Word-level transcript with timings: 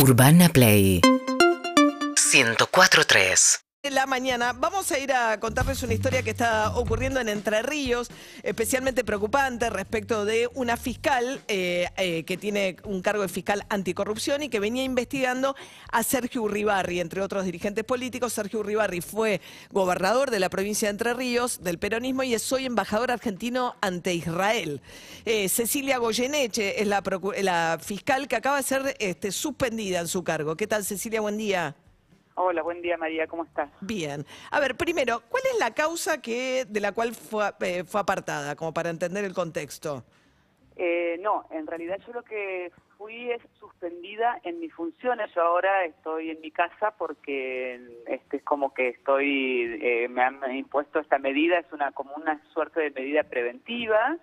Urbana 0.00 0.48
Play. 0.48 1.00
104.3 2.14 3.67
En 3.67 3.67
la 3.90 4.06
mañana 4.06 4.52
vamos 4.52 4.90
a 4.92 4.98
ir 4.98 5.12
a 5.12 5.40
contarles 5.40 5.82
una 5.82 5.94
historia 5.94 6.22
que 6.22 6.30
está 6.30 6.76
ocurriendo 6.76 7.20
en 7.20 7.28
Entre 7.28 7.62
Ríos, 7.62 8.10
especialmente 8.42 9.04
preocupante 9.04 9.70
respecto 9.70 10.24
de 10.24 10.48
una 10.54 10.76
fiscal 10.76 11.40
eh, 11.48 11.88
eh, 11.96 12.24
que 12.24 12.36
tiene 12.36 12.76
un 12.84 13.02
cargo 13.02 13.22
de 13.22 13.28
fiscal 13.28 13.64
anticorrupción 13.68 14.42
y 14.42 14.48
que 14.48 14.60
venía 14.60 14.84
investigando 14.84 15.56
a 15.90 16.02
Sergio 16.02 16.42
Uribarri, 16.42 17.00
entre 17.00 17.22
otros 17.22 17.44
dirigentes 17.44 17.84
políticos. 17.84 18.32
Sergio 18.32 18.60
Uribarri 18.60 19.00
fue 19.00 19.40
gobernador 19.70 20.30
de 20.30 20.40
la 20.40 20.50
provincia 20.50 20.88
de 20.88 20.90
Entre 20.90 21.14
Ríos 21.14 21.62
del 21.62 21.78
peronismo 21.78 22.22
y 22.22 22.34
es 22.34 22.52
hoy 22.52 22.66
embajador 22.66 23.10
argentino 23.10 23.76
ante 23.80 24.14
Israel. 24.14 24.82
Eh, 25.24 25.48
Cecilia 25.48 25.98
Goyeneche 25.98 26.82
es 26.82 26.88
la 26.88 27.78
fiscal 27.80 28.28
que 28.28 28.36
acaba 28.36 28.58
de 28.58 28.62
ser 28.62 28.96
este, 28.98 29.32
suspendida 29.32 30.00
en 30.00 30.08
su 30.08 30.22
cargo. 30.24 30.56
¿Qué 30.56 30.66
tal, 30.66 30.84
Cecilia? 30.84 31.20
Buen 31.20 31.38
día. 31.38 31.74
Hola, 32.40 32.62
buen 32.62 32.80
día 32.82 32.96
María, 32.96 33.26
¿cómo 33.26 33.44
estás? 33.44 33.68
Bien. 33.80 34.24
A 34.52 34.60
ver, 34.60 34.76
primero, 34.76 35.22
¿cuál 35.28 35.42
es 35.52 35.58
la 35.58 35.74
causa 35.74 36.22
que 36.22 36.64
de 36.68 36.80
la 36.80 36.92
cual 36.92 37.12
fue, 37.12 37.50
eh, 37.62 37.82
fue 37.82 38.00
apartada, 38.00 38.54
como 38.54 38.72
para 38.72 38.90
entender 38.90 39.24
el 39.24 39.34
contexto? 39.34 40.04
Eh, 40.76 41.18
no, 41.20 41.46
en 41.50 41.66
realidad 41.66 41.98
yo 42.06 42.12
lo 42.12 42.22
que 42.22 42.70
fui 42.96 43.28
es 43.32 43.42
suspendida 43.58 44.40
en 44.44 44.60
mis 44.60 44.72
funciones. 44.72 45.34
Yo 45.34 45.42
ahora 45.42 45.84
estoy 45.84 46.30
en 46.30 46.40
mi 46.40 46.52
casa 46.52 46.92
porque 46.96 47.80
este 48.06 48.36
es 48.36 48.44
como 48.44 48.72
que 48.72 48.90
estoy, 48.90 49.76
eh, 49.82 50.06
me 50.08 50.22
han 50.22 50.40
impuesto 50.54 51.00
esta 51.00 51.18
medida, 51.18 51.58
es 51.58 51.72
una 51.72 51.90
como 51.90 52.14
una 52.14 52.40
suerte 52.52 52.80
de 52.80 52.92
medida 52.92 53.24
preventiva 53.24 54.16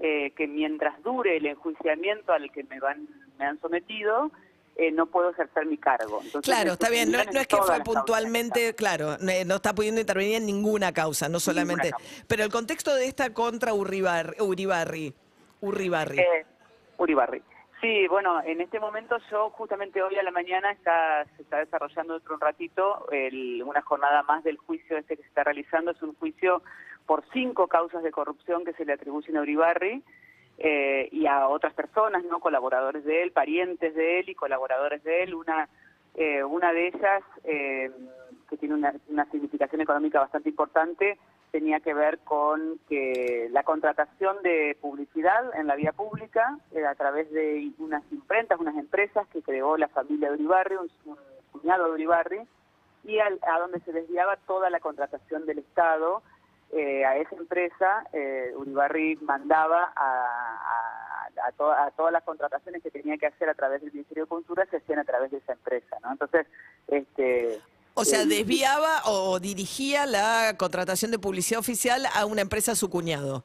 eh, 0.00 0.32
que 0.32 0.48
mientras 0.48 1.00
dure 1.04 1.36
el 1.36 1.46
enjuiciamiento 1.46 2.32
al 2.32 2.50
que 2.50 2.64
me 2.64 2.80
van 2.80 3.06
me 3.38 3.44
han 3.44 3.60
sometido 3.60 4.32
eh, 4.76 4.90
no 4.90 5.06
puedo 5.06 5.30
ejercer 5.30 5.66
mi 5.66 5.76
cargo. 5.78 6.20
Entonces, 6.22 6.42
Claro, 6.42 6.72
está 6.72 6.88
bien. 6.90 7.10
No, 7.12 7.18
es 7.20 7.46
que 7.46 7.56
fue 7.56 7.80
puntualmente, 7.84 8.74
claro, 8.74 9.16
no, 9.20 9.32
no 9.46 9.54
está 9.56 9.74
pudiendo 9.74 10.00
intervenir 10.00 10.36
en 10.36 10.46
ninguna 10.46 10.92
causa, 10.92 11.28
no 11.28 11.40
solamente. 11.40 11.90
causa. 11.90 12.06
Pero 12.26 12.44
el 12.44 12.50
contexto 12.50 12.94
de 12.94 13.06
esta 13.06 13.32
contra 13.34 13.72
Uribar- 13.74 14.34
Uribarri. 14.40 15.14
Uribarri. 15.60 16.18
Eh, 16.20 16.46
Uribarri. 16.98 17.42
Sí, 17.80 18.06
bueno, 18.06 18.40
en 18.44 18.60
este 18.60 18.78
momento 18.78 19.16
yo 19.30 19.50
justamente 19.50 20.00
hoy 20.02 20.16
a 20.16 20.22
la 20.22 20.30
mañana 20.30 20.70
está, 20.70 21.24
se 21.36 21.42
está 21.42 21.58
desarrollando 21.58 22.14
dentro 22.14 22.30
de 22.30 22.34
un 22.36 22.40
ratito 22.40 23.08
el- 23.10 23.62
una 23.64 23.82
jornada 23.82 24.22
más 24.22 24.44
del 24.44 24.56
juicio 24.56 24.96
este 24.96 25.16
que 25.16 25.22
se 25.22 25.28
está 25.28 25.42
realizando. 25.44 25.90
Es 25.90 26.00
un 26.00 26.14
juicio 26.14 26.62
por 27.06 27.24
cinco 27.32 27.66
causas 27.66 28.04
de 28.04 28.12
corrupción 28.12 28.64
que 28.64 28.72
se 28.74 28.84
le 28.84 28.92
atribuyen 28.92 29.36
a 29.36 29.40
Uribarri 29.42 30.04
eh, 30.62 31.08
y 31.10 31.26
a 31.26 31.48
otras 31.48 31.74
personas, 31.74 32.22
no 32.24 32.38
colaboradores 32.40 33.04
de 33.04 33.22
él, 33.22 33.32
parientes 33.32 33.94
de 33.94 34.20
él 34.20 34.28
y 34.28 34.34
colaboradores 34.34 35.02
de 35.02 35.22
él. 35.24 35.34
Una, 35.34 35.68
eh, 36.14 36.42
una 36.44 36.72
de 36.72 36.86
ellas, 36.88 37.22
eh, 37.44 37.90
que 38.48 38.56
tiene 38.56 38.74
una, 38.74 38.94
una 39.08 39.24
significación 39.30 39.80
económica 39.80 40.20
bastante 40.20 40.48
importante, 40.50 41.18
tenía 41.50 41.80
que 41.80 41.92
ver 41.94 42.18
con 42.20 42.78
que 42.88 43.48
la 43.50 43.62
contratación 43.62 44.42
de 44.42 44.76
publicidad 44.80 45.54
en 45.58 45.66
la 45.66 45.74
vía 45.76 45.92
pública 45.92 46.56
eh, 46.70 46.84
a 46.86 46.94
través 46.94 47.30
de 47.30 47.70
unas 47.78 48.02
imprentas, 48.10 48.58
unas 48.60 48.76
empresas 48.76 49.26
que 49.28 49.42
creó 49.42 49.76
la 49.76 49.88
familia 49.88 50.28
de 50.28 50.34
Uribarri, 50.36 50.76
un, 50.76 50.88
un 51.04 51.16
cuñado 51.50 51.84
de 51.86 51.90
Uribarri, 51.92 52.40
y 53.04 53.18
al- 53.18 53.40
a 53.42 53.58
donde 53.58 53.80
se 53.80 53.92
desviaba 53.92 54.36
toda 54.46 54.70
la 54.70 54.80
contratación 54.80 55.44
del 55.44 55.58
Estado. 55.58 56.22
Eh, 56.72 57.04
a 57.04 57.16
esa 57.16 57.36
empresa, 57.36 58.04
eh, 58.12 58.52
Uribarri 58.56 59.16
mandaba 59.16 59.92
a, 59.94 60.02
a- 60.06 61.48
a 61.48 61.52
to- 61.52 61.72
a 61.72 61.90
todas 61.92 62.12
las 62.12 62.22
contrataciones 62.24 62.82
que 62.82 62.90
tenía 62.90 63.16
que 63.18 63.26
hacer 63.26 63.48
a 63.48 63.54
través 63.54 63.80
del 63.82 63.92
Ministerio 63.92 64.24
de 64.24 64.28
Cultura, 64.28 64.66
se 64.70 64.78
hacían 64.78 64.98
a 64.98 65.04
través 65.04 65.30
de 65.30 65.38
esa 65.38 65.52
empresa. 65.52 65.96
¿no? 66.02 66.12
Entonces, 66.12 66.46
este, 66.88 67.60
o 67.94 68.04
sea, 68.04 68.22
eh, 68.22 68.26
desviaba 68.26 69.02
o 69.06 69.38
dirigía 69.40 70.06
la 70.06 70.54
contratación 70.58 71.10
de 71.10 71.18
publicidad 71.18 71.60
oficial 71.60 72.06
a 72.14 72.24
una 72.26 72.40
empresa 72.42 72.72
a 72.72 72.74
su 72.74 72.88
cuñado. 72.90 73.44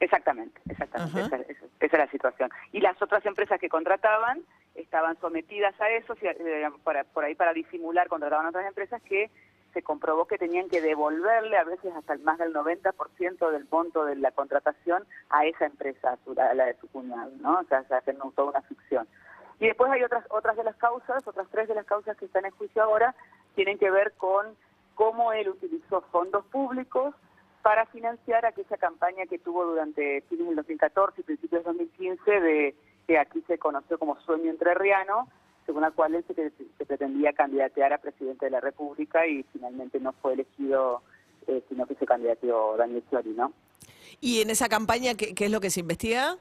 Exactamente, 0.00 0.60
exactamente. 0.68 1.20
Esa, 1.20 1.36
esa- 1.36 1.64
esa 1.80 1.96
es 1.96 2.04
la 2.04 2.10
situación. 2.10 2.50
Y 2.72 2.80
las 2.80 3.00
otras 3.02 3.24
empresas 3.26 3.58
que 3.60 3.68
contrataban 3.68 4.40
estaban 4.76 5.18
sometidas 5.20 5.74
a 5.80 5.90
eso, 5.90 6.14
si- 6.16 6.26
eh, 6.26 6.68
para- 6.84 7.02
por 7.04 7.24
ahí 7.24 7.34
para 7.34 7.52
disimular, 7.52 8.06
contrataban 8.08 8.46
otras 8.46 8.66
empresas 8.66 9.02
que 9.02 9.30
se 9.78 9.84
comprobó 9.84 10.24
que 10.24 10.38
tenían 10.38 10.68
que 10.68 10.80
devolverle 10.80 11.56
a 11.56 11.62
veces 11.62 11.94
hasta 11.94 12.12
el 12.12 12.18
más 12.22 12.36
del 12.38 12.52
90% 12.52 13.50
del 13.52 13.68
monto 13.70 14.04
de 14.04 14.16
la 14.16 14.32
contratación 14.32 15.04
a 15.30 15.46
esa 15.46 15.66
empresa, 15.66 16.18
a, 16.36 16.54
la 16.54 16.64
de 16.64 16.76
su 16.80 16.88
cuñado, 16.88 17.30
¿no? 17.40 17.60
O 17.60 17.64
sea, 17.68 17.84
se 17.84 17.94
hacen 17.94 18.18
toda 18.34 18.50
una 18.50 18.62
ficción. 18.62 19.06
Y 19.60 19.68
después 19.68 19.88
hay 19.92 20.02
otras 20.02 20.24
otras 20.30 20.56
de 20.56 20.64
las 20.64 20.74
causas, 20.74 21.24
otras 21.28 21.46
tres 21.52 21.68
de 21.68 21.76
las 21.76 21.86
causas 21.86 22.16
que 22.16 22.24
están 22.24 22.44
en 22.44 22.50
juicio 22.50 22.82
ahora, 22.82 23.14
tienen 23.54 23.78
que 23.78 23.88
ver 23.88 24.14
con 24.16 24.56
cómo 24.96 25.32
él 25.32 25.48
utilizó 25.48 26.00
fondos 26.10 26.44
públicos 26.46 27.14
para 27.62 27.86
financiar 27.86 28.46
aquella 28.46 28.78
campaña 28.78 29.26
que 29.26 29.38
tuvo 29.38 29.64
durante 29.64 30.22
fines 30.22 30.48
del 30.48 30.56
2014 30.56 31.20
y 31.20 31.24
principios 31.24 31.64
del 31.64 31.76
2015 31.76 32.40
de 32.40 32.74
que 33.06 33.16
aquí 33.16 33.44
se 33.46 33.58
conoció 33.58 33.96
como 33.96 34.18
Sueño 34.22 34.50
Entrerriano, 34.50 35.28
según 35.68 35.82
la 35.82 35.90
cual 35.90 36.14
él 36.14 36.24
se, 36.26 36.50
se 36.78 36.86
pretendía 36.86 37.34
candidatear 37.34 37.92
a 37.92 37.98
presidente 37.98 38.46
de 38.46 38.52
la 38.52 38.60
República 38.60 39.26
y 39.26 39.42
finalmente 39.52 40.00
no 40.00 40.14
fue 40.14 40.32
elegido, 40.32 41.02
eh, 41.46 41.62
sino 41.68 41.84
que 41.84 41.94
se 41.96 42.06
candidateó 42.06 42.74
Daniel 42.78 43.04
Scioli, 43.06 43.34
¿no? 43.36 43.52
¿Y 44.18 44.40
en 44.40 44.48
esa 44.48 44.70
campaña 44.70 45.14
qué, 45.14 45.34
qué 45.34 45.44
es 45.44 45.50
lo 45.50 45.60
que 45.60 45.68
se 45.68 45.80
investiga? 45.80 46.36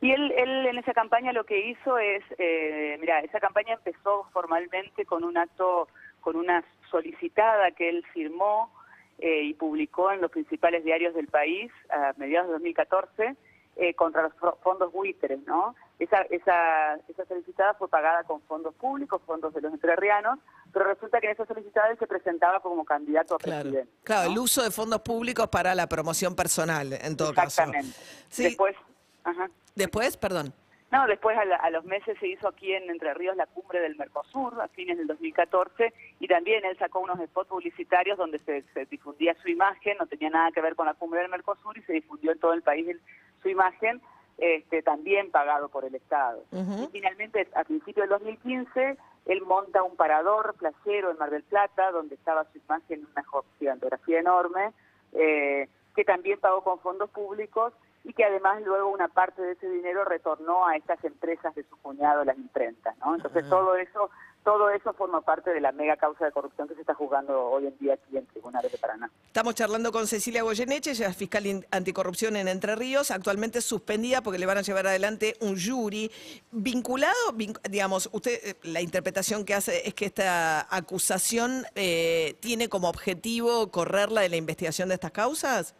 Y 0.00 0.12
él, 0.12 0.30
él 0.36 0.66
en 0.66 0.78
esa 0.78 0.92
campaña 0.92 1.32
lo 1.32 1.42
que 1.42 1.70
hizo 1.70 1.98
es, 1.98 2.22
eh, 2.38 2.96
mira, 3.00 3.18
esa 3.22 3.40
campaña 3.40 3.74
empezó 3.74 4.28
formalmente 4.32 5.04
con 5.06 5.24
un 5.24 5.36
acto, 5.36 5.88
con 6.20 6.36
una 6.36 6.62
solicitada 6.88 7.72
que 7.72 7.88
él 7.88 8.04
firmó 8.14 8.72
eh, 9.18 9.42
y 9.42 9.54
publicó 9.54 10.12
en 10.12 10.20
los 10.20 10.30
principales 10.30 10.84
diarios 10.84 11.14
del 11.14 11.26
país 11.26 11.72
a 11.90 12.12
mediados 12.16 12.46
de 12.46 12.52
2014 12.52 13.36
eh, 13.82 13.94
contra 13.94 14.22
los 14.22 14.32
fondos 14.62 14.92
buitres, 14.92 15.40
¿no? 15.44 15.74
Esa, 15.98 16.20
esa, 16.30 16.94
esa 17.08 17.24
solicitada 17.26 17.74
fue 17.74 17.88
pagada 17.88 18.22
con 18.22 18.40
fondos 18.42 18.72
públicos, 18.74 19.20
fondos 19.26 19.52
de 19.54 19.60
los 19.60 19.72
entrerrianos, 19.72 20.38
pero 20.72 20.84
resulta 20.84 21.20
que 21.20 21.26
en 21.26 21.32
esa 21.32 21.46
solicitada 21.46 21.90
él 21.90 21.98
se 21.98 22.06
presentaba 22.06 22.60
como 22.60 22.84
candidato 22.84 23.34
a 23.34 23.38
Claro, 23.38 23.62
presidente. 23.70 23.92
claro 24.04 24.26
¿no? 24.26 24.32
el 24.32 24.38
uso 24.38 24.62
de 24.62 24.70
fondos 24.70 25.00
públicos 25.00 25.48
para 25.48 25.74
la 25.74 25.88
promoción 25.88 26.36
personal, 26.36 26.92
en 26.92 27.16
todo 27.16 27.34
caso. 27.34 27.46
Exactamente. 27.62 27.96
Sí. 28.28 28.44
Después, 28.44 28.76
ajá. 29.24 29.50
Después, 29.74 30.16
perdón. 30.16 30.54
No, 30.92 31.06
después 31.06 31.36
a, 31.38 31.44
la- 31.46 31.56
a 31.56 31.70
los 31.70 31.84
meses 31.86 32.18
se 32.20 32.28
hizo 32.28 32.46
aquí 32.48 32.72
en 32.74 32.90
Entre 32.90 33.14
Ríos 33.14 33.34
la 33.34 33.46
cumbre 33.46 33.80
del 33.80 33.96
Mercosur, 33.96 34.60
a 34.60 34.68
fines 34.68 34.98
del 34.98 35.06
2014, 35.06 35.92
y 36.20 36.28
también 36.28 36.64
él 36.66 36.76
sacó 36.78 37.00
unos 37.00 37.18
spots 37.18 37.48
publicitarios 37.48 38.18
donde 38.18 38.38
se, 38.40 38.60
se 38.74 38.84
difundía 38.84 39.34
su 39.42 39.48
imagen, 39.48 39.96
no 39.98 40.06
tenía 40.06 40.28
nada 40.28 40.52
que 40.52 40.60
ver 40.60 40.76
con 40.76 40.84
la 40.86 40.92
cumbre 40.94 41.20
del 41.20 41.30
Mercosur, 41.30 41.76
y 41.78 41.82
se 41.82 41.94
difundió 41.94 42.30
en 42.32 42.38
todo 42.38 42.52
el 42.52 42.60
país 42.62 42.86
el- 42.86 43.00
su 43.42 43.48
imagen, 43.48 44.02
este, 44.36 44.82
también 44.82 45.30
pagado 45.30 45.68
por 45.70 45.84
el 45.86 45.94
Estado. 45.94 46.44
Y 46.84 46.88
finalmente, 46.92 47.48
a 47.54 47.64
principios 47.64 48.04
del 48.08 48.18
2015, 48.18 48.96
él 49.26 49.40
monta 49.42 49.82
un 49.82 49.96
parador 49.96 50.54
playero 50.58 51.10
en 51.10 51.16
Mar 51.18 51.30
del 51.30 51.42
Plata, 51.42 51.90
donde 51.90 52.16
estaba 52.16 52.44
su 52.52 52.58
imagen 52.58 53.00
en 53.00 53.06
una 53.12 53.24
gigantografía 53.58 54.20
enorme, 54.20 54.72
eh, 55.14 55.68
que 55.94 56.04
también 56.04 56.38
pagó 56.40 56.62
con 56.62 56.78
fondos 56.80 57.08
públicos 57.10 57.72
y 58.04 58.12
que 58.14 58.24
además 58.24 58.62
luego 58.64 58.88
una 58.90 59.08
parte 59.08 59.40
de 59.42 59.52
ese 59.52 59.68
dinero 59.68 60.04
retornó 60.04 60.66
a 60.66 60.76
estas 60.76 61.02
empresas 61.04 61.54
de 61.54 61.64
su 61.68 61.76
cuñado, 61.76 62.24
las 62.24 62.36
imprentas, 62.36 62.96
¿no? 62.98 63.14
Entonces 63.14 63.48
todo 63.48 63.76
eso 63.76 64.10
todo 64.44 64.70
eso 64.70 64.92
forma 64.94 65.20
parte 65.20 65.50
de 65.50 65.60
la 65.60 65.70
mega 65.70 65.96
causa 65.96 66.24
de 66.24 66.32
corrupción 66.32 66.66
que 66.66 66.74
se 66.74 66.80
está 66.80 66.94
juzgando 66.94 67.44
hoy 67.44 67.68
en 67.68 67.78
día 67.78 67.94
aquí 67.94 68.16
en 68.18 68.26
tribunales 68.26 68.72
de 68.72 68.78
Paraná. 68.78 69.08
Estamos 69.28 69.54
charlando 69.54 69.92
con 69.92 70.08
Cecilia 70.08 70.42
Goyeneche, 70.42 70.90
ella 70.90 71.06
es 71.06 71.16
fiscal 71.16 71.64
anticorrupción 71.70 72.34
en 72.34 72.48
Entre 72.48 72.74
Ríos, 72.74 73.12
actualmente 73.12 73.60
suspendida 73.60 74.20
porque 74.20 74.40
le 74.40 74.46
van 74.46 74.58
a 74.58 74.62
llevar 74.62 74.88
adelante 74.88 75.36
un 75.40 75.56
jury 75.56 76.10
vinculado, 76.50 77.14
vin- 77.34 77.56
digamos, 77.70 78.08
usted, 78.12 78.32
eh, 78.42 78.56
la 78.64 78.80
interpretación 78.80 79.44
que 79.44 79.54
hace 79.54 79.86
es 79.86 79.94
que 79.94 80.06
esta 80.06 80.66
acusación 80.74 81.64
eh, 81.76 82.34
tiene 82.40 82.68
como 82.68 82.88
objetivo 82.88 83.70
correrla 83.70 84.22
de 84.22 84.28
la 84.28 84.36
investigación 84.36 84.88
de 84.88 84.94
estas 84.96 85.12
causas. 85.12 85.76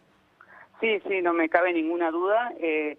Sí, 0.83 0.99
sí, 1.07 1.21
no 1.21 1.31
me 1.33 1.47
cabe 1.47 1.71
ninguna 1.71 2.11
duda. 2.11 2.51
Eh, 2.59 2.97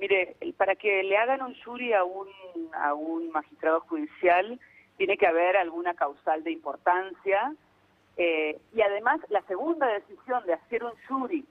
mire, 0.00 0.34
para 0.56 0.74
que 0.74 1.04
le 1.04 1.16
hagan 1.16 1.42
un 1.42 1.54
jury 1.62 1.92
a 1.92 2.02
un, 2.02 2.26
a 2.72 2.92
un 2.94 3.30
magistrado 3.30 3.82
judicial, 3.82 4.58
tiene 4.96 5.16
que 5.16 5.28
haber 5.28 5.56
alguna 5.56 5.94
causal 5.94 6.42
de 6.42 6.50
importancia. 6.50 7.54
eh, 8.16 8.58
y 8.74 8.82
además, 8.82 9.20
la 9.28 9.42
segunda 9.42 9.86
decisión 9.86 10.44
de 10.44 10.54
hacer 10.54 10.82
un 10.82 10.92
jury 11.08 11.46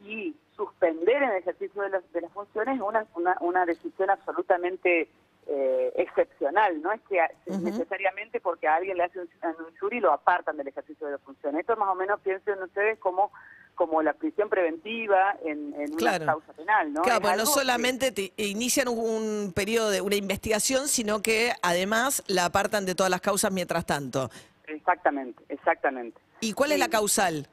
y 0.00 0.36
suspender 0.52 1.16
en 1.24 1.30
el 1.30 1.36
ejercicio 1.38 1.82
de, 1.82 1.88
las- 1.90 2.12
de 2.12 2.20
las 2.20 2.32
funciones 2.32 2.76
es 2.76 2.80
una, 2.80 3.04
una, 3.16 3.36
una 3.40 3.66
decisión 3.66 4.08
absolutamente 4.10 5.08
eh, 5.48 5.92
excepcional. 5.96 6.80
No 6.80 6.92
es 6.92 7.00
que 7.08 7.20
a- 7.20 7.30
Ujú. 7.46 7.58
necesariamente 7.62 8.40
porque 8.40 8.68
a 8.68 8.76
alguien 8.76 8.96
le 8.96 9.02
hace 9.04 9.18
un, 9.20 9.28
un 9.42 9.76
jury 9.80 9.98
lo 9.98 10.12
apartan 10.12 10.56
del 10.56 10.68
ejercicio 10.68 11.06
de 11.06 11.14
las 11.14 11.22
funciones. 11.22 11.60
Esto 11.62 11.76
más 11.76 11.88
o 11.88 11.94
menos 11.96 12.20
piensen 12.20 12.62
ustedes 12.62 12.98
como 13.00 13.32
como 13.76 14.02
la 14.02 14.14
prisión 14.14 14.48
preventiva 14.48 15.36
en, 15.44 15.72
una 15.92 16.18
causa 16.18 16.52
penal, 16.54 16.92
¿no? 16.92 17.02
Claro, 17.02 17.20
pues 17.20 17.36
no 17.36 17.46
solamente 17.46 18.10
te 18.10 18.32
inician 18.38 18.88
un, 18.88 19.52
periodo 19.54 19.90
de 19.90 20.00
una 20.00 20.16
investigación, 20.16 20.88
sino 20.88 21.22
que 21.22 21.52
además 21.62 22.24
la 22.26 22.46
apartan 22.46 22.84
de 22.86 22.94
todas 22.94 23.10
las 23.10 23.20
causas 23.20 23.52
mientras 23.52 23.86
tanto. 23.86 24.30
Exactamente, 24.66 25.44
exactamente. 25.48 26.18
¿Y 26.40 26.52
cuál 26.54 26.72
es 26.72 26.78
la 26.78 26.88
causal? 26.88 27.46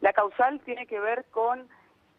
La 0.00 0.12
causal 0.12 0.60
tiene 0.64 0.86
que 0.86 0.98
ver 0.98 1.24
con 1.30 1.68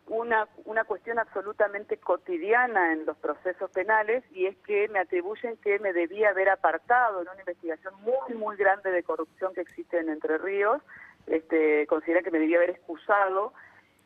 una, 0.08 0.48
una 0.66 0.84
cuestión 0.84 1.18
absolutamente 1.20 1.98
cotidiana 1.98 2.94
en 2.94 3.06
los 3.06 3.18
procesos 3.18 3.70
penales 3.72 4.24
y 4.32 4.46
es 4.46 4.56
que 4.66 4.88
me 4.90 5.00
atribuyen 5.00 5.58
que 5.58 5.80
me 5.80 5.92
debía 5.92 6.30
haber 6.30 6.50
apartado 6.50 7.22
en 7.22 7.30
una 7.30 7.40
investigación 7.40 7.94
muy, 8.02 8.38
muy 8.38 8.56
grande 8.58 8.92
de 8.92 9.04
corrupción 9.04 9.54
que 9.54 9.62
existe 9.62 10.00
en 10.00 10.10
Entre 10.10 10.38
Ríos 10.38 10.82
este, 11.28 11.88
considera 11.88 12.22
que 12.22 12.32
me 12.32 12.40
debía 12.40 12.58
haber 12.58 12.72
excusado. 12.72 13.54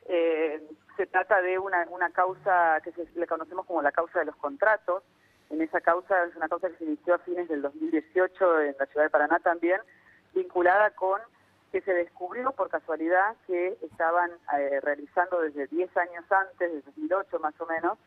Eh, 0.08 0.62
se 0.96 1.06
trata 1.06 1.42
de 1.42 1.60
una, 1.60 1.86
una 1.90 2.10
causa 2.12 2.80
que 2.84 2.92
se, 2.92 3.08
le 3.16 3.28
conocemos 3.28 3.66
como 3.66 3.82
la 3.82 3.92
causa 3.92 4.20
de 4.20 4.26
los 4.26 4.36
contratos. 4.36 5.04
En 5.50 5.62
esa 5.62 5.80
causa 5.82 6.26
es 6.26 6.36
una 6.36 6.50
causa 6.50 6.70
que 6.70 6.78
se 6.78 6.86
inició 6.86 7.16
a 7.16 7.20
fines 7.20 7.48
del 7.48 7.62
2018 7.62 8.62
en 8.62 8.76
la 8.80 8.86
ciudad 8.88 9.06
de 9.06 9.10
Paraná 9.10 9.40
también, 9.40 9.80
vinculada 10.34 10.92
con 10.92 11.22
que 11.72 11.82
se 11.82 11.94
descubrió 11.94 12.52
por 12.52 12.70
casualidad 12.70 13.36
que 13.46 13.78
estaban 13.82 14.32
eh, 14.58 14.80
realizando 14.82 15.42
desde 15.42 15.68
10 15.68 15.98
años 15.98 16.26
antes, 16.32 16.72
desde 16.74 16.86
2008 16.86 17.40
más 17.40 17.60
o 17.60 17.66
menos, 17.66 17.98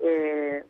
eh, 0.00 0.64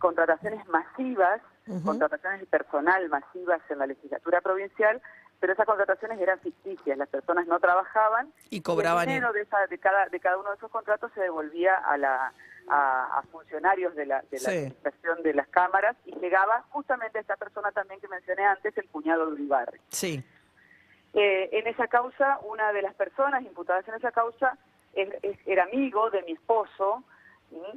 contrataciones 0.00 0.66
masivas, 0.68 1.40
contrataciones 1.84 2.40
de 2.40 2.46
personal 2.46 3.08
masivas 3.08 3.60
en 3.70 3.78
la 3.78 3.86
legislatura 3.86 4.40
provincial, 4.42 5.00
pero 5.40 5.52
esas 5.52 5.66
contrataciones 5.66 6.20
eran 6.20 6.40
ficticias, 6.40 6.96
las 6.96 7.08
personas 7.08 7.46
no 7.46 7.58
trabajaban 7.60 8.32
y 8.50 8.60
cobraban. 8.62 9.08
el 9.08 9.14
dinero 9.14 9.32
de, 9.32 9.46
de, 9.68 9.78
cada, 9.78 10.08
de 10.08 10.20
cada 10.20 10.38
uno 10.38 10.50
de 10.50 10.56
esos 10.56 10.70
contratos 10.70 11.12
se 11.14 11.20
devolvía 11.20 11.74
a 11.74 11.96
la 11.96 12.32
a, 12.68 13.22
funcionarios 13.30 13.94
de 13.94 14.06
la, 14.06 14.22
de 14.30 14.40
la 14.40 14.48
administración 14.48 15.22
de 15.22 15.34
las 15.34 15.48
cámaras 15.48 15.96
y 16.06 16.14
llegaba 16.18 16.64
justamente 16.70 17.18
a 17.18 17.20
esta 17.20 17.36
persona 17.36 17.72
también 17.72 18.00
que 18.00 18.08
mencioné 18.08 18.44
antes, 18.44 18.76
el 18.76 18.88
cuñado 18.88 19.26
de 19.26 19.32
Uribarri. 19.32 19.80
Sí. 19.88 20.24
Eh, 21.12 21.50
en 21.52 21.66
esa 21.66 21.86
causa, 21.88 22.38
una 22.42 22.72
de 22.72 22.82
las 22.82 22.94
personas 22.94 23.42
imputadas 23.44 23.86
en 23.88 23.94
esa 23.94 24.12
causa 24.12 24.56
era 24.94 25.64
amigo 25.64 26.10
de 26.10 26.22
mi 26.22 26.32
esposo, 26.32 27.02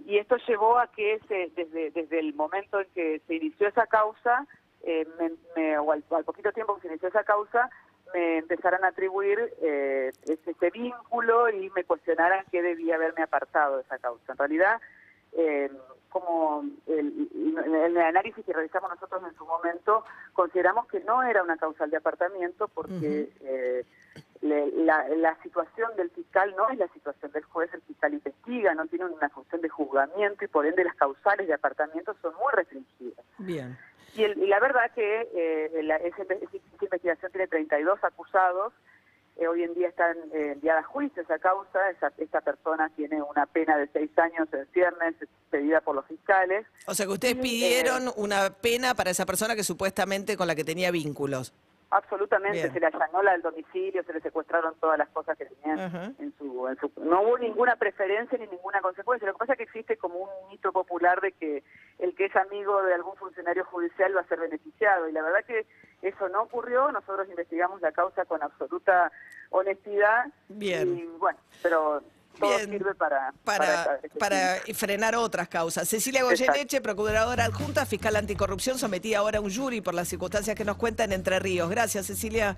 y 0.06 0.18
esto 0.18 0.38
llevó 0.48 0.80
a 0.80 0.88
que 0.88 1.20
se, 1.28 1.52
desde, 1.56 1.92
desde 1.92 2.20
el 2.20 2.34
momento 2.34 2.80
en 2.80 2.88
que 2.94 3.22
se 3.28 3.36
inició 3.36 3.68
esa 3.68 3.86
causa, 3.88 4.48
eh, 4.84 5.08
me, 5.56 5.78
o 5.78 5.92
al, 5.92 6.04
poquito 6.04 6.52
tiempo 6.52 6.76
que 6.76 6.82
se 6.82 6.88
inició 6.88 7.10
esa 7.10 7.24
causa, 7.24 7.70
me 8.14 8.38
empezaran 8.38 8.84
a 8.84 8.90
atribuir 8.90 9.54
eh, 9.62 10.12
ese, 10.24 10.70
vínculo 10.72 11.50
y 11.50 11.70
me 11.72 11.84
cuestionaran 11.84 12.46
qué 12.52 12.62
debía 12.62 12.96
haberme 12.96 13.24
apartado 13.24 13.78
de 13.78 13.84
esa 13.84 13.98
causa. 13.98 14.32
En 14.32 14.38
realidad, 14.38 14.82
eh, 15.34 15.70
como 16.10 16.64
el, 16.88 17.30
el, 17.66 17.98
análisis 17.98 18.46
que 18.46 18.54
realizamos 18.54 18.90
nosotros 18.90 19.22
en 19.28 19.36
su 19.38 19.46
momento, 19.46 20.04
consideramos 20.34 20.88
que 20.88 21.02
no 21.02 21.22
era 21.24 21.44
una 21.44 21.58
causal 21.58 21.90
de 21.90 21.98
apartamiento 21.98 22.68
porque 22.70 23.30
eh, 23.42 23.86
la, 24.42 25.08
la, 25.10 25.36
situación 25.44 25.96
del 25.98 26.10
fiscal 26.12 26.54
no 26.56 26.70
es 26.70 26.78
la 26.78 26.88
situación 26.90 27.32
del 27.32 27.44
juez, 27.44 27.74
el 27.74 27.82
fiscal 27.82 28.14
investiga, 28.14 28.74
no 28.74 28.88
tiene 28.88 29.06
una 29.06 29.30
función 29.30 29.62
de 29.62 29.70
juzgamiento 29.70 30.46
y 30.46 30.48
por 30.48 30.66
ende 30.66 30.84
las 30.84 30.96
causales 30.96 31.48
de 31.48 31.54
apartamiento 31.54 32.16
son 32.22 32.34
muy 32.36 32.52
restringidas. 32.54 33.26
Bien. 33.40 33.78
Y, 34.18 34.48
la 34.48 34.60
verdad 34.60 34.92
que 34.96 35.30
eh, 35.34 35.84
la, 35.84 35.98
esa, 35.98 36.24
investigación 36.82 37.32
tiene 37.32 37.48
32 37.48 38.04
acusados, 38.04 38.74
eh, 39.38 39.48
hoy 39.48 39.62
en 39.62 39.76
día 39.76 39.90
están 39.90 40.18
eh, 40.34 40.54
enviadas 40.54 40.84
a 40.84 40.88
juicio 40.88 41.22
esa 41.22 41.38
causa, 41.38 41.92
esa, 41.92 42.12
esta 42.18 42.42
persona 42.42 42.90
tiene 42.96 43.22
una 43.22 43.46
pena 43.46 43.78
de 43.78 43.88
seis 43.94 44.10
años 44.18 44.48
en 44.52 44.66
ciernes 44.74 45.14
pedida 45.52 45.82
por 45.82 45.94
los 45.94 46.06
fiscales. 46.08 46.66
O 46.88 46.96
sea 46.96 47.06
que 47.06 47.12
ustedes 47.12 47.36
pidieron 47.36 48.12
una 48.16 48.50
pena 48.50 48.96
para 48.96 49.12
esa 49.12 49.28
persona 49.28 49.56
que 49.56 49.64
supuestamente 49.64 50.36
con 50.36 50.48
la 50.48 50.56
que 50.56 50.64
tenía 50.64 50.90
vínculos. 50.90 51.54
Absolutamente, 51.90 52.70
se 52.70 52.80
le 52.80 52.86
allanó 52.86 53.24
la 53.24 53.32
del 53.32 53.42
domicilio, 53.42 54.04
se 54.04 54.12
le 54.12 54.20
secuestraron 54.20 54.76
todas 54.76 54.98
las 54.98 55.08
cosas 55.10 55.38
que 55.38 55.46
tenían 55.46 56.16
en, 56.20 56.34
su, 56.38 56.68
en 56.68 56.78
su... 56.78 56.92
No 56.98 57.22
hubo 57.22 57.38
ninguna 57.38 57.78
preferencia 57.78 58.38
ni 58.38 58.46
ninguna 58.48 58.82
consecuencia. 58.82 59.26
Lo 59.26 59.34
que 59.34 59.40
pasa 59.40 59.54
es 59.54 59.58
que 59.58 59.64
existe 59.64 59.96
como 59.96 60.20
un 60.20 60.30
mito 60.50 60.74
popular 60.74 61.22
de 61.22 61.32
que 61.32 61.64
el 62.00 62.14
que 62.14 62.26
es 62.26 62.36
amigo 62.36 62.84
de 62.84 62.94
algún 62.94 63.16
funcionario 63.16 63.64
judicial 63.66 64.16
va 64.18 64.22
a 64.22 64.28
ser 64.28 64.40
beneficiado. 64.40 65.08
Y 65.08 65.14
la 65.14 65.22
verdad 65.22 65.46
que 65.46 65.66
eso 66.02 66.28
no 66.28 66.44
ocurrió. 66.44 66.92
Nosotros 66.92 67.30
investigamos 67.30 67.80
la 67.80 67.94
causa 67.94 68.26
con 68.26 68.44
absoluta 68.44 69.10
honestidad. 69.50 70.26
Bien. 70.50 70.98
Y 70.98 71.06
bueno, 71.18 71.40
pero 71.64 72.02
todo 72.40 72.60
sirve 72.60 72.96
para, 72.96 73.34
para, 73.44 74.00
para, 74.20 74.56
frenar 74.74 75.16
otras 75.16 75.48
causas. 75.48 75.88
Cecilia 75.88 76.24
Goyeneche, 76.24 76.82
procuradora 76.82 77.46
adjunta, 77.46 77.86
fiscal 77.86 78.16
anticorrupción, 78.16 78.78
sometida 78.78 79.20
ahora 79.20 79.40
a 79.40 79.42
un 79.42 79.54
jury 79.54 79.82
por 79.82 79.94
las 79.94 80.08
circunstancias 80.08 80.56
que 80.56 80.66
nos 80.66 80.78
cuentan 80.78 81.12
Entre 81.12 81.40
Ríos. 81.40 81.70
Gracias, 81.70 82.08
Cecilia. 82.08 82.58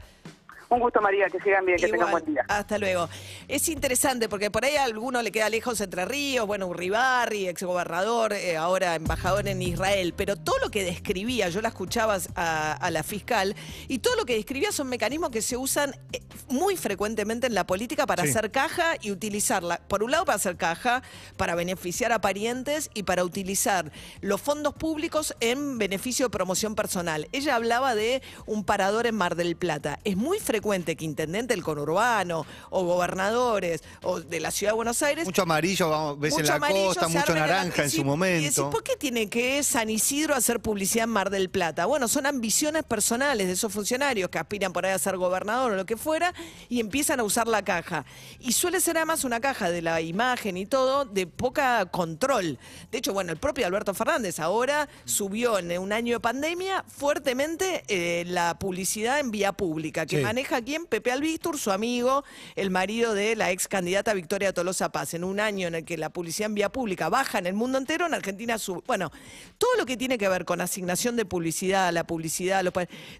Un 0.69 0.79
gusto, 0.79 1.01
María, 1.01 1.27
que 1.29 1.39
sigan 1.39 1.65
bien, 1.65 1.79
que 1.79 1.87
tengan 1.87 2.11
buen 2.11 2.25
día. 2.25 2.45
Hasta 2.47 2.77
luego. 2.77 3.09
Es 3.47 3.67
interesante 3.69 4.29
porque 4.29 4.51
por 4.51 4.63
ahí 4.63 4.75
a 4.75 4.83
alguno 4.83 5.19
le 5.23 5.31
queda 5.31 5.49
lejos 5.49 5.81
Entre 5.81 6.05
Ríos, 6.05 6.45
bueno, 6.45 6.67
Uribarri, 6.67 7.47
exgobernador, 7.47 8.33
eh, 8.33 8.55
ahora 8.55 8.93
embajador 8.93 9.47
en 9.47 9.63
Israel, 9.63 10.13
pero 10.15 10.35
todo 10.35 10.59
lo 10.59 10.69
que 10.69 10.83
describía, 10.83 11.49
yo 11.49 11.61
la 11.61 11.69
escuchaba 11.69 12.19
a, 12.35 12.91
la 12.91 13.01
fiscal, 13.01 13.55
y 13.87 13.97
todo 13.97 14.15
lo 14.15 14.25
que 14.25 14.35
describía 14.35 14.71
son 14.71 14.89
mecanismos 14.89 15.31
que 15.31 15.41
se 15.41 15.57
usan 15.57 15.95
eh, 16.11 16.21
muy 16.49 16.77
frecuentemente 16.77 17.47
en 17.47 17.55
la 17.55 17.65
política 17.65 18.05
para 18.05 18.23
hacer 18.23 18.51
caja 18.51 18.93
y 19.01 19.09
utilizarla, 19.09 19.81
por 19.87 20.03
un 20.03 20.11
lado 20.11 20.25
para 20.25 20.35
hacer 20.35 20.55
caja, 20.55 21.01
para 21.35 21.55
beneficiar 21.55 22.11
a 22.11 22.21
parientes 22.21 22.91
y 22.93 23.03
para 23.03 23.23
utilizar 23.23 23.91
los 24.21 24.39
fondos 24.39 24.75
públicos 24.75 25.35
en 25.39 25.79
beneficio 25.79 26.27
de 26.27 26.29
promoción 26.29 26.75
personal. 26.75 27.27
Ella 27.31 27.55
hablaba 27.55 27.95
de 27.95 28.21
un 28.45 28.63
parador 28.63 29.07
en 29.07 29.15
Mar 29.15 29.35
del 29.35 29.55
Plata. 29.55 29.97
Es 30.03 30.15
muy 30.15 30.37
frecuente 30.37 30.58
frecuente 30.59 30.97
que 30.97 31.05
intendente 31.05 31.53
del 31.53 31.63
conurbano 31.63 32.45
o 32.69 32.83
gobernadores 32.83 33.81
o 34.03 34.19
de 34.19 34.41
la 34.41 34.51
ciudad 34.51 34.73
de 34.73 34.75
Buenos 34.75 35.01
Aires. 35.01 35.23
Mucho 35.23 35.43
amarillo, 35.43 35.89
vamos, 35.89 36.19
ves 36.19 36.37
en 36.37 36.47
la 36.47 36.59
costa, 36.59 37.07
mucho 37.07 37.33
naranja 37.33 37.83
en 37.83 37.89
su 37.89 38.03
momento. 38.03 38.67
Y 38.67 38.71
¿por 38.71 38.83
qué 38.83 38.97
tiene 38.97 39.29
que 39.29 39.63
San 39.63 39.89
Isidro 39.89 40.35
hacer 40.35 40.59
publicidad 40.59 41.05
en 41.05 41.11
Mar 41.11 41.29
del 41.29 41.49
Plata? 41.49 41.85
Bueno, 41.85 42.09
son 42.09 42.25
ambiciones 42.25 42.83
personales 42.83 43.47
de 43.47 43.53
esos 43.53 43.71
funcionarios 43.71 44.29
que 44.29 44.37
aspiran 44.37 44.73
por 44.73 44.85
ahí 44.85 44.91
a 44.91 44.99
ser 44.99 45.15
gobernador 45.15 45.71
o 45.71 45.75
lo 45.77 45.85
que 45.85 45.95
fuera 45.95 46.33
y 46.67 46.81
empiezan 46.81 47.21
a 47.21 47.23
usar 47.23 47.47
la 47.47 47.63
caja. 47.63 48.03
Y 48.41 48.51
suele 48.51 48.81
ser 48.81 48.97
además 48.97 49.23
una 49.23 49.39
caja 49.39 49.71
de 49.71 49.81
la 49.81 50.01
imagen 50.01 50.57
y 50.57 50.65
todo 50.65 51.05
de 51.05 51.25
poca 51.25 51.85
control. 51.85 52.59
De 52.91 52.97
hecho, 52.97 53.13
bueno, 53.13 53.31
el 53.31 53.37
propio 53.37 53.65
Alberto 53.65 53.93
Fernández 53.93 54.41
ahora 54.41 54.89
subió 55.05 55.57
en 55.57 55.77
un 55.79 55.93
año 55.93 56.15
de 56.15 56.19
pandemia 56.19 56.83
fuertemente 56.85 57.85
eh, 57.87 58.25
la 58.27 58.59
publicidad 58.59 59.21
en 59.21 59.31
vía 59.31 59.53
pública, 59.53 60.05
que 60.05 60.21
maneja 60.21 60.48
a 60.57 60.61
quién? 60.61 60.85
Pepe 60.85 61.11
Albistur, 61.11 61.57
su 61.57 61.71
amigo, 61.71 62.23
el 62.55 62.69
marido 62.69 63.13
de 63.13 63.35
la 63.35 63.51
ex 63.51 63.67
candidata 63.67 64.13
Victoria 64.13 64.53
Tolosa 64.53 64.91
Paz. 64.91 65.13
En 65.13 65.23
un 65.23 65.39
año 65.39 65.67
en 65.67 65.75
el 65.75 65.85
que 65.85 65.97
la 65.97 66.09
publicidad 66.09 66.47
en 66.47 66.55
vía 66.55 66.69
pública 66.69 67.09
baja 67.09 67.39
en 67.39 67.45
el 67.45 67.53
mundo 67.53 67.77
entero, 67.77 68.05
en 68.05 68.13
Argentina 68.13 68.57
sube. 68.57 68.81
Bueno, 68.87 69.11
todo 69.57 69.75
lo 69.77 69.85
que 69.85 69.97
tiene 69.97 70.17
que 70.17 70.29
ver 70.29 70.45
con 70.45 70.61
asignación 70.61 71.15
de 71.15 71.25
publicidad, 71.25 71.91
la 71.93 72.05
publicidad, 72.05 72.63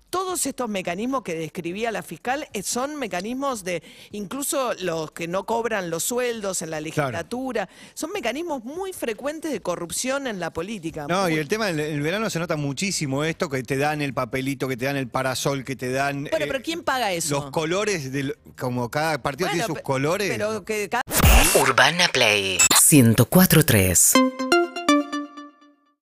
todos 0.09 0.45
estos 0.45 0.69
mecanismos 0.69 1.24
que 1.24 1.36
describía 1.36 1.91
la 1.91 2.01
fiscal 2.01 2.48
eh, 2.53 2.63
son 2.63 2.95
mecanismos 2.98 3.63
de, 3.63 3.83
incluso 4.12 4.74
los 4.81 5.12
que 5.12 5.27
no 5.27 5.45
cobran 5.45 5.89
los 5.89 6.03
sueldos 6.03 6.62
en 6.62 6.71
la 6.71 6.81
legislatura, 6.81 7.69
son 7.93 8.12
mecanismos 8.12 8.63
muy 8.63 8.93
frecuentes 8.93 9.51
de 9.51 9.62
corrupción 9.62 10.27
en 10.27 10.39
la 10.39 10.51
política. 10.51 11.05
No, 11.07 11.29
y 11.29 11.36
el 11.36 11.48
tema 11.48 11.67
del 11.67 12.01
verano 12.01 12.29
se 12.29 12.39
nota 12.39 12.55
muchísimo 12.55 13.24
esto, 13.24 13.50
que 13.50 13.63
te 13.63 13.77
dan 13.77 14.01
el 14.01 14.13
papelito, 14.13 14.67
que 14.67 14.77
te 14.77 14.86
dan 14.86 14.98
el 14.98 15.07
parasol, 15.07 15.63
que 15.63 15.75
te 15.75 15.91
dan... 15.91 16.27
Bueno, 16.29 16.45
pero 16.48 16.59
eh, 16.59 16.63
¿quién 16.63 16.83
paga 16.83 17.12
eso? 17.12 17.18
Los 17.29 17.51
colores, 17.51 18.11
del, 18.11 18.38
como 18.57 18.89
cada 18.89 19.21
partido 19.21 19.49
tiene 19.49 19.65
sus 19.65 19.81
colores. 19.81 20.29
Pero 20.29 20.63
que 20.63 20.89
Urbana 21.55 22.07
Play 22.09 22.59
1043 22.91 24.13